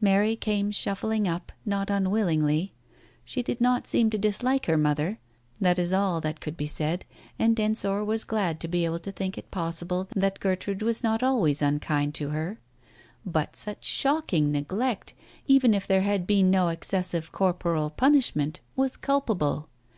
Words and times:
Mary 0.00 0.34
came 0.34 0.70
shuffling 0.70 1.28
up, 1.28 1.52
not 1.66 1.90
unwillingly. 1.90 2.72
She 3.22 3.42
did 3.42 3.60
not 3.60 3.86
seem 3.86 4.08
to 4.08 4.16
dislike 4.16 4.64
her 4.64 4.78
mother, 4.78 5.18
that 5.60 5.78
is 5.78 5.92
all 5.92 6.22
that 6.22 6.40
could 6.40 6.56
be 6.56 6.66
said, 6.66 7.04
and 7.38 7.60
Ensor 7.60 8.02
was 8.02 8.24
glad 8.24 8.60
to 8.60 8.66
be 8.68 8.86
able 8.86 8.98
to 9.00 9.12
think 9.12 9.36
it 9.36 9.50
possible 9.50 10.08
that 10.16 10.40
Gertrude 10.40 10.80
was 10.80 11.02
not 11.02 11.22
always 11.22 11.60
unkind 11.60 12.14
to 12.14 12.30
her. 12.30 12.58
But 13.26 13.56
such 13.56 13.84
shocking 13.84 14.50
neglect, 14.52 15.12
even 15.46 15.74
if 15.74 15.86
there 15.86 16.00
had 16.00 16.26
been 16.26 16.50
no 16.50 16.68
excessive 16.68 17.30
corporal 17.30 17.90
punishment, 17.90 18.60
was 18.74 18.96
culpable. 18.96 19.68